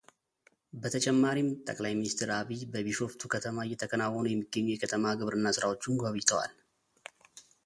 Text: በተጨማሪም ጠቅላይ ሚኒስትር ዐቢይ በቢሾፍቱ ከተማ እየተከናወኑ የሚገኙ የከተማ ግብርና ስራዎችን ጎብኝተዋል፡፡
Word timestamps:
በተጨማሪም 0.83 1.49
ጠቅላይ 1.67 1.93
ሚኒስትር 1.99 2.29
ዐቢይ 2.37 2.63
በቢሾፍቱ 2.75 3.21
ከተማ 3.35 3.67
እየተከናወኑ 3.67 4.25
የሚገኙ 4.33 4.67
የከተማ 4.75 5.05
ግብርና 5.21 5.53
ስራዎችን 5.59 6.01
ጎብኝተዋል፡፡ 6.05 6.55